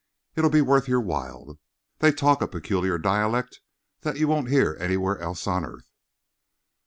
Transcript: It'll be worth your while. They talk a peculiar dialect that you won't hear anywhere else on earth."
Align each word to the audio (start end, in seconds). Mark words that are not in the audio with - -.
It'll 0.35 0.49
be 0.49 0.61
worth 0.61 0.87
your 0.87 0.99
while. 0.99 1.59
They 1.99 2.11
talk 2.11 2.41
a 2.41 2.47
peculiar 2.47 2.97
dialect 2.97 3.59
that 3.99 4.17
you 4.17 4.27
won't 4.27 4.49
hear 4.49 4.75
anywhere 4.79 5.19
else 5.19 5.45
on 5.45 5.63
earth." 5.63 5.91